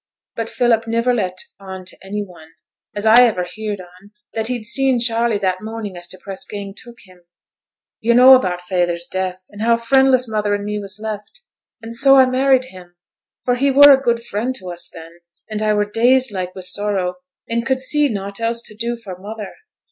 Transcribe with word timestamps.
But 0.35 0.49
Philip 0.49 0.87
niver 0.87 1.13
let 1.13 1.37
on 1.59 1.85
to 1.85 1.97
any 2.03 2.25
one, 2.25 2.53
as 2.95 3.05
I 3.05 3.27
iver 3.27 3.43
heared 3.43 3.81
on, 3.81 4.09
that 4.33 4.47
he'd 4.47 4.65
seen 4.65 4.99
Charley 4.99 5.37
that 5.37 5.61
morning 5.61 5.95
as 5.95 6.07
t' 6.07 6.17
press 6.19 6.43
gang 6.43 6.73
took 6.75 7.01
him. 7.01 7.25
Yo' 7.99 8.15
know 8.15 8.33
about 8.33 8.61
feyther's 8.61 9.05
death, 9.05 9.45
and 9.51 9.61
how 9.61 9.77
friendless 9.77 10.27
mother 10.27 10.55
and 10.55 10.65
me 10.65 10.79
was 10.79 10.99
left? 10.99 11.41
and 11.83 11.95
so 11.95 12.15
I 12.15 12.25
married 12.25 12.65
him; 12.73 12.95
for 13.45 13.53
he 13.53 13.69
were 13.69 13.91
a 13.91 14.01
good 14.01 14.23
friend 14.25 14.55
to 14.55 14.71
us 14.71 14.89
then, 14.91 15.19
and 15.47 15.61
I 15.61 15.75
were 15.75 15.85
dazed 15.85 16.31
like 16.31 16.55
wi' 16.55 16.61
sorrow, 16.61 17.17
and 17.47 17.63
could 17.63 17.79
see 17.79 18.09
naught 18.09 18.39
else 18.39 18.63
to 18.63 18.73
do 18.75 18.97
for 18.97 19.19
mother. 19.19 19.53